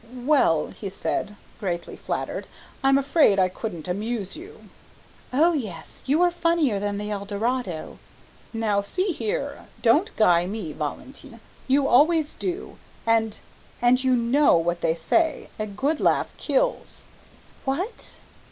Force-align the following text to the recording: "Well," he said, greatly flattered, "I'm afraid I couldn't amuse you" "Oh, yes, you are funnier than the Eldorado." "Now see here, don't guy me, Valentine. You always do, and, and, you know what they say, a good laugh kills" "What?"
"Well," 0.25 0.69
he 0.69 0.89
said, 0.89 1.35
greatly 1.59 1.95
flattered, 1.95 2.47
"I'm 2.83 2.97
afraid 2.97 3.37
I 3.37 3.49
couldn't 3.49 3.87
amuse 3.87 4.35
you" 4.35 4.61
"Oh, 5.31 5.53
yes, 5.53 6.01
you 6.07 6.23
are 6.23 6.31
funnier 6.31 6.79
than 6.79 6.97
the 6.97 7.11
Eldorado." 7.11 7.99
"Now 8.51 8.81
see 8.81 9.11
here, 9.11 9.67
don't 9.83 10.09
guy 10.15 10.47
me, 10.47 10.73
Valentine. 10.73 11.39
You 11.67 11.87
always 11.87 12.33
do, 12.33 12.77
and, 13.05 13.37
and, 13.79 14.03
you 14.03 14.15
know 14.15 14.57
what 14.57 14.81
they 14.81 14.95
say, 14.95 15.49
a 15.59 15.67
good 15.67 15.99
laugh 15.99 16.35
kills" 16.35 17.05
"What?" 17.65 18.17